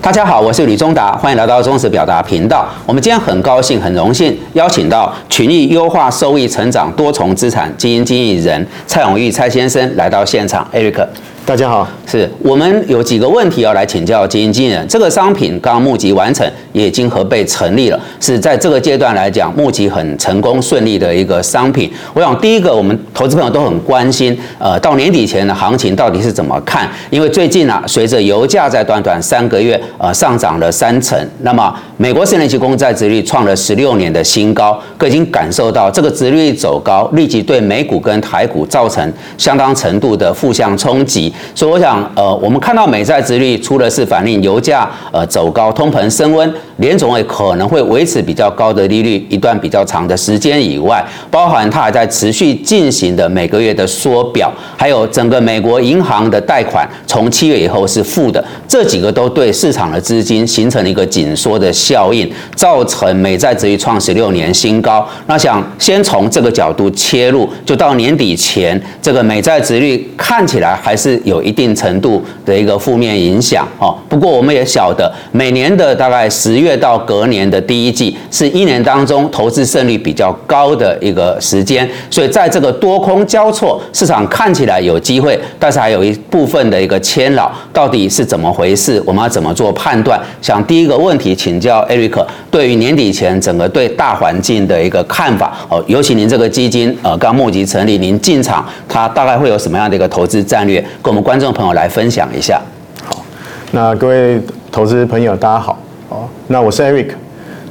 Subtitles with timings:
[0.00, 2.68] 大家好，我是李忠达，欢迎来到忠实表达频道。
[2.86, 11.04] 我们今天很高兴、很荣幸邀请到群益优化收益成长多重资产基金经理人蔡永玉蔡先生来到现场，Eric。
[11.46, 14.84] 大家好，是我们有几个问题要来请教基金经理人。
[14.88, 21.88] 这个商品刚募集完成，也已经核备成立了，是在这个阶段来讲募集很成功顺利的一个商品。
[22.12, 26.90] 我想第一个，我们投资朋友都很关心，呃，到年底前的行情到底是怎么看？
[27.10, 41.32] 因为最近啊，随着油价在短短三个月呃上涨了三成，那么美国十年期公债殖率创了十六年的新高，各已经感受到这个殖率走高，立即对美股跟台股造成相当程度的负向冲击。
[41.54, 65.06] 所以我想，呃，我们看到美债殖率除了是反映油价呃走高、通膨升温，联总会可能会维持比较高的利率一段比较长的时间以外，包含它还在持续进行的每个月的缩表，还有整个美国银行的贷款从七月以后是负的，这几个都对市场的资金形成了一个紧缩的效应，造成美债殖率创十六年新高。
[65.26, 71.66] 那想先从这个角度切入，就到年底前，这个美债殖率看起来还是有一定。
[71.76, 73.94] 程度的一个负面影响哦。
[74.08, 81.86] 不过我们也晓得，每年的大概十月到隔年的第一季，是一年当中投资胜率比较高的一个时间。
[82.10, 89.02] 所以在这个多空交错，市场看起来有机会，但是还有一部分的一个牵扰，到底是怎么回事？
[89.04, 90.18] 我们要怎么做判断？
[90.40, 100.82] 想第一个问题请教 Eric，对于年底前整个对大环境的一个看法哦，尤其您这个基金呃刚募集成立，您进场它大概会有什么样的一个投资战略？
[101.02, 101.50] 跟们观众。
[101.50, 102.60] 朋友来分享一下。
[103.02, 103.24] 好，
[103.72, 104.38] 那各位
[104.70, 105.78] 投资朋友，大家好。
[106.10, 107.12] 哦，那我是 Eric。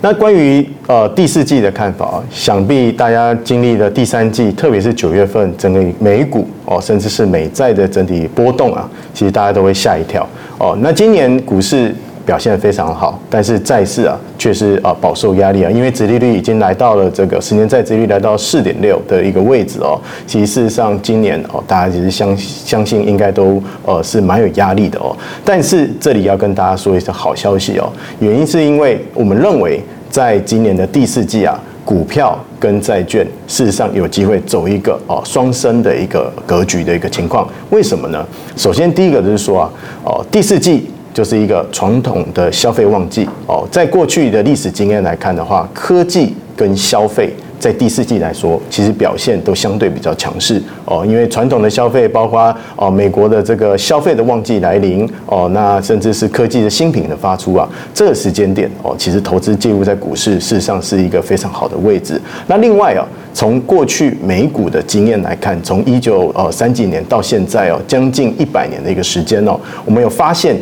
[0.02, 10.28] 那关于呃第四季的看法，想必大家经历了第三季，特别是九月份整个美股哦，甚至是美债的整体波动啊，其实大家都会吓一跳。
[10.58, 11.94] 哦，那今年股市。
[12.26, 20.02] 表现非常好，但是债市啊却是啊饱受压力啊，因为殖利率已经来到了这个十年债殖利率来到四点六的一个位置哦。
[20.26, 25.16] 其实事实上今年哦，大家其实相相信应该都呃是蛮有压力的哦。
[25.46, 27.88] 但是这里要跟大家说一个好消息哦，
[28.20, 29.80] 原因是因为我们认为
[30.10, 37.48] 在今年的第四季啊，股票跟债券事实上有机会走一个哦双升的一个格局的一个情况。
[37.70, 38.26] 为什么呢？
[38.58, 39.70] 首先第一个就是说啊
[40.04, 40.90] 哦第四季。
[41.16, 62.22] 就是一个传统的消费旺季哦，在过去的历史经验来看的话，科技跟消费在第四季来说，其实表现都相对比较强势哦，因为传统的消费包括哦美国的这个消费的旺季来临哦，那甚至是科技的新品的发出啊，这个时间点哦，其实投资介入在股市事实上是一个非常好的位置。
[62.48, 70.58] 那另外啊，从过去美股的经验来看，从一九呃三几年到现在哦，将近一百年的一个时间哦，我们有发现。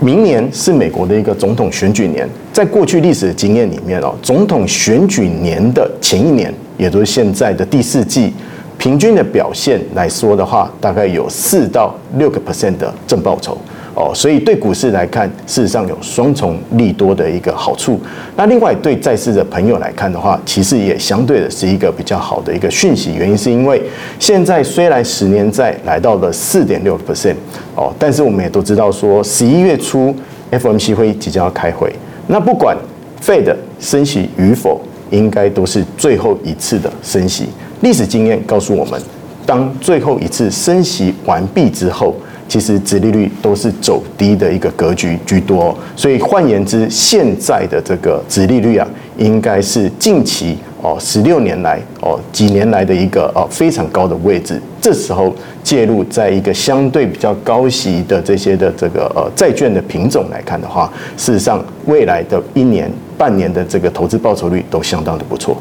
[0.00, 8.32] 明年是美国的一个总统选举年，在过去历史的经验里面哦，总统选举年的前一年，也就是现在的第四季，
[8.76, 13.56] 平均的表现来说的话，大概有四到六个 percent 的正报酬。
[13.96, 17.98] 哦，所以对股市来看，事实上有双重利多的一个好处。
[18.36, 23.14] 那另外对在市的朋友来看的话，其实也相对的是一个比较好的一个讯息。
[23.14, 23.82] 原因是因为
[24.20, 27.36] 现在虽然十年债来到了四点六 percent，
[27.74, 30.14] 哦，但是我们也都知道说，十一月初
[30.50, 31.90] FOMC 会即将要开会。
[32.26, 32.76] 那不管
[33.24, 34.78] Fed 升息与否，
[35.08, 37.46] 应该都是最后一次的升息。
[37.80, 39.00] 历史经验告诉我们，
[39.46, 42.14] 当最后一次升息完毕之后。
[42.48, 48.86] 其实，殖利率都是走低的一个格局居多，所以换言之，现在的这个殖利率啊，
[49.18, 54.60] 应该是近期哦十六年来哦几年来的一个哦非常高的位置。
[54.80, 55.34] 这时候
[55.64, 65.60] 介入，在一个相对比较高息的这些的这个呃债券的品种来看的话，事实上未来的一年半年的这个投资报酬率都相当的不错。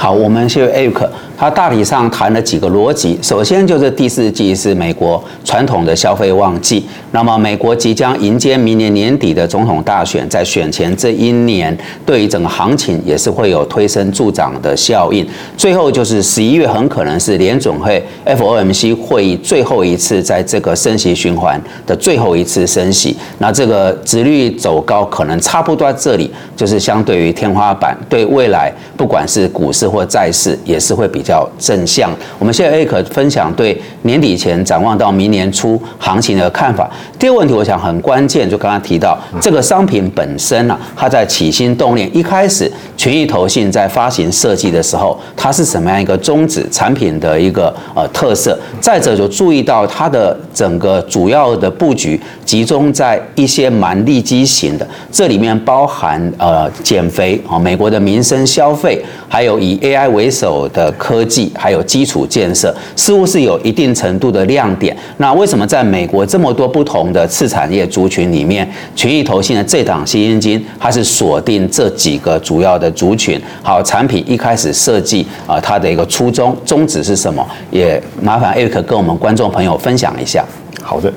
[0.00, 1.08] 好，我们谢谢 Eric。
[1.36, 11.76] 他大体上谈了几个逻辑，首先就是第四季是美国传统的消费旺季，那么美国即将迎接明年年底的总统大选，在选前这一年，
[12.06, 15.26] 对于整个行情也是会有推升助长的效应。
[15.56, 32.10] 最后就是十一月很可能是联总会 FOMC 会议最后一次在这个升息循环的最后一次升息，那这个殖率走高可能差不多在这里，就是相对于天花板，对未来不管是股市或债市也是会比较正向。
[32.38, 36.90] 我们现在 A 可分享对年底前展望到明年初行情的看法。
[37.18, 48.58] 第二个问题，我想很关键，就刚刚提到这个商品本身呢，它在起心动念一开始，权益投信在发行设计的时候，它是什么样一个宗旨、产品的一个呃特色？
[48.80, 64.96] 再者就注意到它的整个主要的布局集中在一些蛮利基型的，这里面包含呃减肥啊，美国的民生消费，还有以 AI 为首的科技，还有基础建设，似乎是有一定程度的亮点。
[65.18, 73.40] 那为什么在美国这么多不同的次产业族群里面，权益投信的这档新基金，它是锁定这几个主要的族群？
[73.62, 77.46] 好，产品一开始设计啊，它的一个初衷宗旨是什么？
[77.70, 80.44] 也麻烦 Eric 跟我们观众朋友分享一下。
[80.82, 81.12] 好的，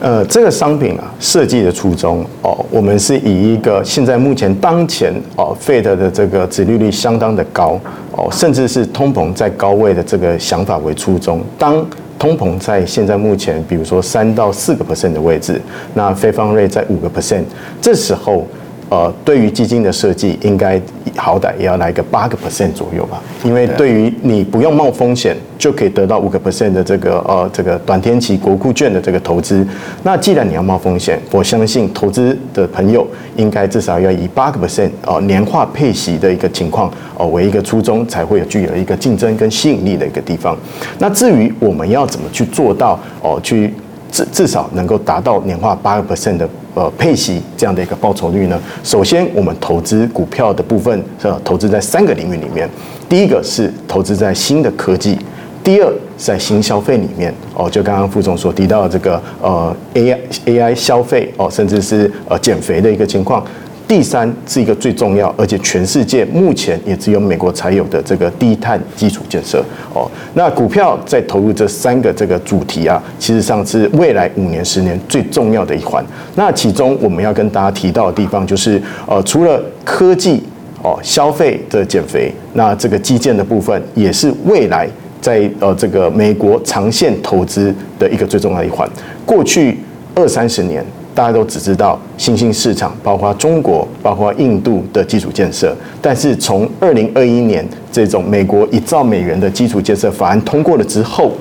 [0.00, 7.78] 呃，这个商品啊，设计的初衷哦，我们是以一个现在目前当前哦，Fed 的这个殖利率相当的高
[8.12, 11.42] 哦，甚至是通膨在高位的这个想法为初衷。
[11.58, 11.84] 当
[12.18, 15.60] 通膨在现在目前，比如说三到四个 percent 的位置，
[15.94, 17.42] 那非方瑞在五个 percent，
[17.80, 18.46] 这时候。
[18.88, 20.80] 呃，对于基金的设计，应该
[21.16, 23.20] 好歹也要来个八个 percent 左右吧。
[23.44, 29.66] 因为对于你不用冒风险就可以得到五个 percent 的这个呃这个短天期国库券的这个投资，
[30.02, 33.06] 那既然你要冒风险，我相信投资的朋友
[33.36, 40.56] 应该至少要以八个 percent 哦年化配息的一个情况哦为一个初衷，才会有具有一个竞争跟吸引力的一个地方。
[40.98, 43.72] 那至于我们要怎么去做到哦去。
[44.10, 46.48] 至至少能够达到年化八个 percent 的
[46.78, 48.60] 呃配息这样的一个报酬率呢？
[48.84, 52.68] 首先，我们投资股票的部分是投资在三个领域里面。
[53.08, 55.18] 第一个是投资在新的科技，
[55.64, 63.44] 第二在新消费里面哦，就刚刚副总所提到的这个呃 AI AI 消费哦，甚至是呃减肥的一个情况。
[63.88, 69.64] 第三是一个最重要，而且全世界目前也只有美国才有的这个低碳基础建设
[69.94, 70.06] 哦。
[70.34, 76.04] 那股票在投入这三个这个主题啊，其实上是未来五年、十年最重要的一环。
[76.36, 80.42] 那其中我们要跟大家提到的地方，就是呃，除了科技
[80.82, 84.86] 哦、消费的减肥，那这个基建的部分也是未来
[85.18, 88.86] 在呃这个美国长线投资的一个最重要的一环。
[89.24, 89.78] 过去
[90.14, 90.84] 二三十年。
[91.18, 95.76] 大家都只知道新兴市场，包括中国、包括印度的基础建设。
[96.00, 101.32] 但是从二零二一年这种美国一兆美元的基础建设法案通过了之后，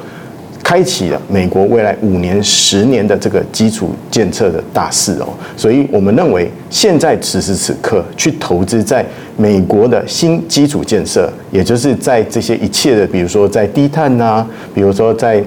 [0.63, 5.27] 开启了美国未来五年、十年的这个基础建设的大势哦。
[5.55, 15.43] 所以我们认为，现在此时此刻去投资在美国的新基础建设，也就是在这些一切的，比如说在低碳呐，比如说在。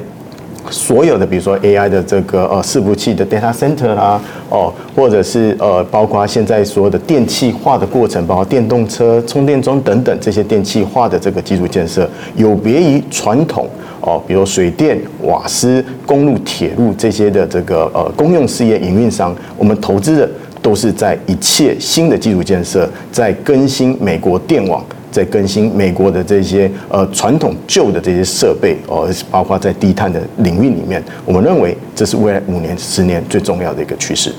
[0.70, 13.68] 所有的，比如说 AI 的这个呃伺服器的 data center 啦，哦，或者是呃包括现在所有的电气化的过程，包括电动车、充电桩等等这些电气化的这个基础建设，有别于传统
[14.00, 20.28] 哦，比如水电、瓦斯、公路、铁路这些的这个呃公用事业营运商，我们投资的
[20.60, 24.84] 都是在一切新的基础建设，在更新美国电网。
[25.10, 34.32] 在更新美国的这些呃传统旧的这些设备哦，包括在低碳的领域里面，我们认为这是未来五年、十年最重要的一个趋势。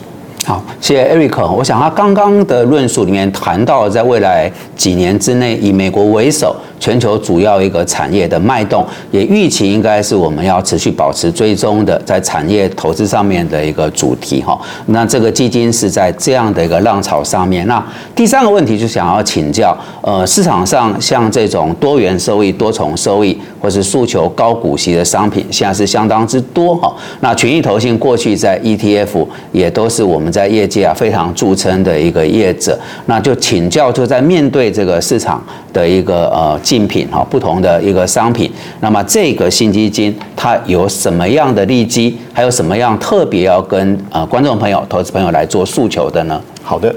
[0.43, 1.53] 好，谢谢 Eric。
[1.53, 14.59] 我想他刚刚的论述里面谈到，在未来几年之内，以美国为首，全球主要一个产业的脉动，也预期应该是我们要持续保持追踪的，在产业投资上面的一个主题哈。
[14.87, 17.67] 那这个基金是在这样的一个浪潮上面。
[17.67, 17.81] 那
[18.15, 26.91] 第三个问题就想要请教，呃，市场上像这种多元收益、多重收益，或是诉求高股息的商品，现在是相当之多哈。
[27.19, 30.31] 那权益投信过去在 ETF 也都是我们。
[30.31, 46.41] 在业界啊非常著称的一个业者，那就请教，就在面对这个市场的一个呃竞品哈，不同的一个商品，那么这个新基金它有什么样的利基，还有什么样特别要跟呃观众朋友、投资朋友来做诉求的呢？
[46.63, 46.93] 好的。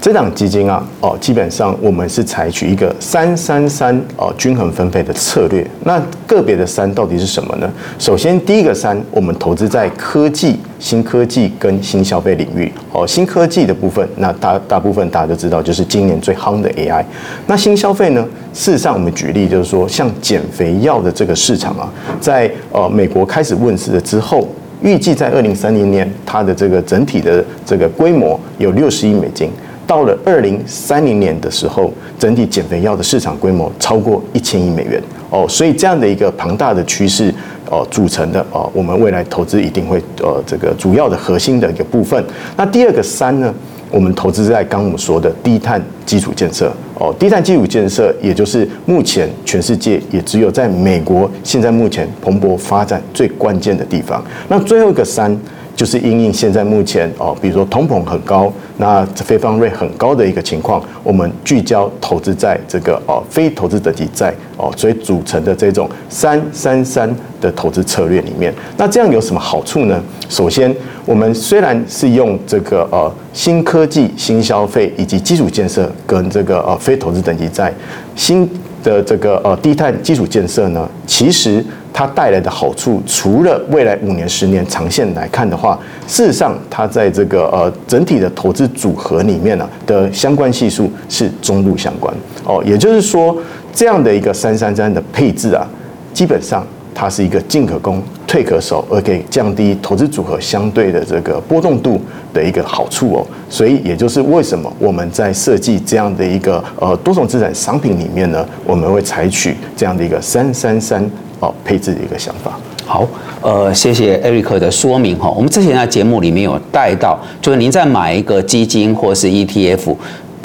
[0.00, 5.64] 这档基金啊，哦，基本上我们是采取一个三三三哦均衡分配的策略。
[5.84, 7.70] 那个别的三到底是什么呢？
[7.98, 12.72] 首先第一个三，我们投资在科技、新科技跟新消费领域。
[12.92, 17.04] 哦，新科技的部分，那大大部分大家都知道，就是今年最夯的 AI。
[17.46, 18.26] 那新消费呢？
[18.54, 24.48] 事实上，我们举例就是说，像减肥药的这个市场啊，在呃美国开始问世了之后，
[24.80, 29.50] 预计在二零三零年，它的这个整体的这个规模有六十亿美金。
[29.90, 37.34] 到了二零三零年的时候，整体减肥药的市场规模超过一千亿美元哦，所以这样的一个庞大的趋势
[37.68, 42.24] 哦组成的哦，我们未来投资一定会呃这个主要的核心的一个部分。
[42.56, 43.52] 那第二个三呢，
[43.90, 54.24] 我们投资在刚我们说的低碳基础建设哦，低碳基础建设也就是目前全世界也只有在美国现在目前蓬勃发展最关键的地方。
[54.48, 55.36] 那最后一个三。
[55.80, 67.10] 就是因应现在目前哦，比如说通膨很高，那非方瑞很高的一个情况，我们聚焦投资在这个哦非投资等级债哦，所以组成的这种三三三
[67.40, 69.98] 的投资策略里面，那这样有什么好处呢？
[70.28, 70.70] 首先，
[71.06, 77.72] 我们虽然是用这个呃新科技、新消费以及基础建设跟这个呃非投资等级债
[78.14, 78.46] 新
[78.82, 81.64] 的这个呃低碳基础建设呢，其实。
[82.00, 92.10] 它带来的好处，除了未来五年、十年长线来看的话，事实上，它在这个呃整体的投资组合里面呢的相关系数是中度相关
[92.42, 92.64] 哦。
[92.64, 93.36] 也就是说，
[93.74, 95.68] 这样的一个三三三的配置啊，
[96.14, 102.00] 基本上它是一个进可攻、退可守，而可以降低投资组合相对的这个波动度
[102.32, 103.26] 的一个好处哦。
[103.50, 111.06] 所以，也就是为什么我们在设计这样的一个呃多种资产商品里面呢，我们会采取这样的一个三三三。
[111.40, 112.58] 哦，配置的一个想法。
[112.86, 113.06] 好，
[113.40, 115.28] 呃，谢谢艾瑞克的说明哈。
[115.30, 119.94] 我们之前在节目里面有带到，就是您在买一个基金或是 ETF。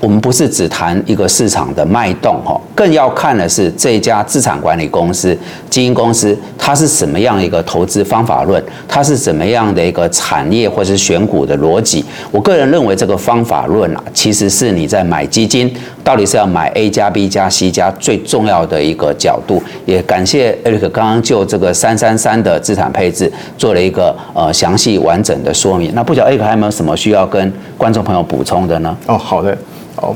[0.01, 5.33] 我们不是只谈一个市场的脉动哈，更要看的是这家资产管理公司、
[5.69, 12.03] 基金公司它是什么样一个投资方法论，它是怎么样的一个产业或是选股的逻辑。
[12.29, 15.73] 我个人认为这个方法论啊，其实是你在买基金
[16.03, 19.63] 到底是要买 A 加 B 加 C 加最重要的一个角度。
[19.85, 25.91] 也感谢 Eric 刚刚就这个三三三的资产配置做了一个呃详细完整的说明。
[25.95, 28.95] 那不晓得 Eric 还有没有什么需要跟观众朋友补充的呢？
[29.07, 29.57] 哦，好的。
[30.05, 30.15] 好，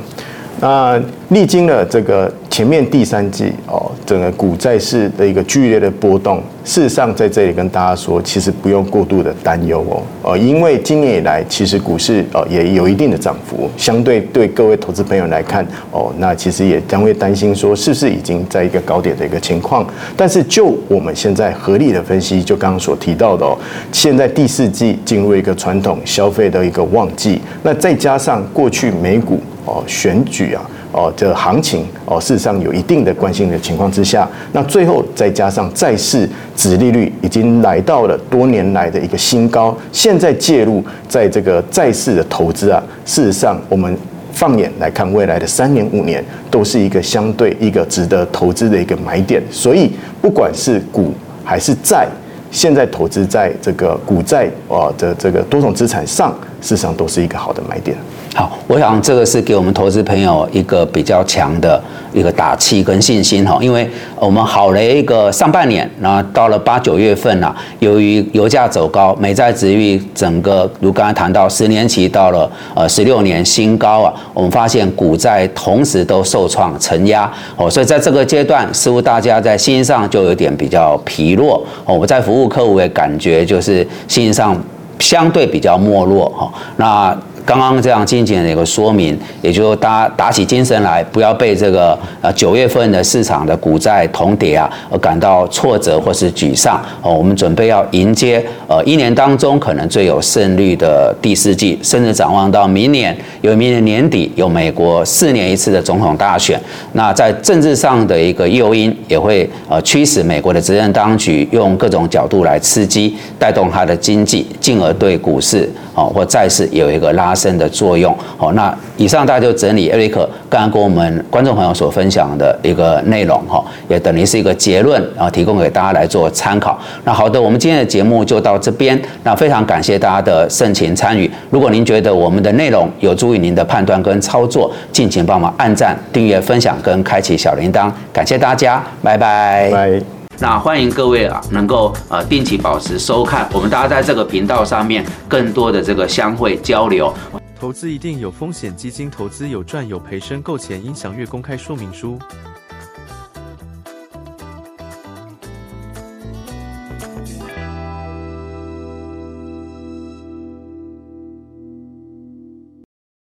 [0.60, 19.88] 那历经了这个前面第三季哦，整个股债市的一个剧烈的波动，事实上在这里跟大家说，其实不用过度的担忧哦，呃，因为今年以来其实股市哦也有一定的涨幅，相对对各位投资朋友来看哦，那其实也将会担心说是不是已经在一个高点的一个情况，
[20.18, 23.58] 但是就我们现在合理的分析，就刚刚所提到的哦，
[23.94, 29.39] 现在第四季进入一个传统消费的一个旺季，那再加上过去美股。
[29.66, 43.96] 哦，选举啊，哦，这行情哦，事实上有一定的关心的情况之下，那最后再加上债市指利率已经来到了多年来的一个新高，现在介入在这个债市的投资啊，事实上我们
[44.31, 49.91] 放眼来看未来的三年五年，都是一个相对一个值得投资的一个买点，所以
[50.22, 52.08] 不管是股还是债，
[52.50, 57.98] 现在投资在这个股债啊的这个多种资产上，事实上都是一个好的买点。
[58.36, 61.82] 好，我想这个是给我们投资朋友一个比较强的
[62.13, 84.56] 一个打气跟信心哈，因为我们好了一个上半年，然后到了八九月份啊，由于油价走高，美债值率整个如刚才谈到十年期到了呃十六年新高啊，我们发现股债同时都受创承压哦，所以在这个阶段，似乎大家在心上就有点比较疲弱哦，我在服务客户也感觉就是心上
[85.00, 87.18] 相对比较没落哈，那。
[87.50, 97.12] 刚刚这样精简的一个说明，也就是大家打起精神来，不要被这个呃九月份的市场的股债同跌啊而感到挫折或是沮丧哦。
[97.12, 106.62] 我们准备要迎接呃一年当中可能最有胜率的第四季，甚至展望到明年，有明年年底有美国四年一次的总统大选，
[106.94, 115.68] 那在政治上的一个诱因也会呃驱使美国的执政当局用各种角度来刺激，带动它的经济，进而对股市
[116.00, 117.34] 哦或债市有一个拉。
[117.39, 126.77] 生的作用，好，那以上大家就整理艾瑞克刚刚跟我们观众朋友所分享的一个内容，哈，也等于是一个结论，然后提供给大家来做参考。
[127.06, 131.32] 那好的，我们今天的节目就到这边，那非常感谢大家的盛情参与。
[131.50, 139.70] 如果您觉得我们的内容有助于您的判断跟操作，敬请帮忙按赞、订阅、分享跟开启小铃铛，感谢大家，拜拜。
[139.72, 140.19] 拜。
[140.41, 147.13] 那欢迎各位啊，能够呃定期保持收看，我们大家在这个频道上面更多的这个相会交流。
[147.60, 152.17] 投资一定有风险，基金投资有赚有赔，申购前应详阅公开说明书。